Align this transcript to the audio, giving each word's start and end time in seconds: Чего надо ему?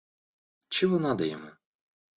Чего 0.67 0.97
надо 0.97 1.23
ему? 1.25 1.51